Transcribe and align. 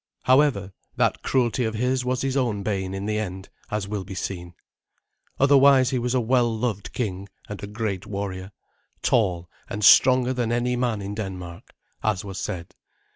However, 0.23 0.73
that 0.95 1.21
cruelty 1.21 1.63
of 1.63 1.75
his 1.75 2.03
was 2.03 2.23
his 2.23 2.35
own 2.35 2.63
bane 2.63 2.95
in 2.95 3.05
the 3.05 3.19
end, 3.19 3.49
as 3.69 3.87
will 3.87 4.03
be 4.03 4.15
seen. 4.15 4.55
Otherwise 5.39 5.91
he 5.91 5.99
was 5.99 6.15
a 6.15 6.19
well 6.19 6.51
loved 6.57 6.91
king 6.91 7.29
and 7.47 7.61
a 7.63 7.67
great 7.67 8.07
warrior, 8.07 8.51
tall, 9.03 9.47
and 9.69 9.83
stronger 9.83 10.33
than 10.33 10.51
any 10.51 10.75
man 10.75 11.03
in 11.03 11.13
Denmark, 11.13 11.75
as 12.01 12.25
was 12.25 12.39
said. 12.39 12.73